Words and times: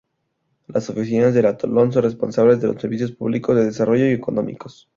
Las 0.65 0.89
oficinas 0.89 1.35
del 1.35 1.45
atolón 1.45 1.91
son 1.93 2.01
responsables 2.01 2.59
de 2.59 2.65
los 2.65 2.81
servicios 2.81 3.11
públicos, 3.11 3.55
de 3.55 3.65
desarrollo 3.65 4.07
y 4.07 4.13
económicos. 4.13 4.89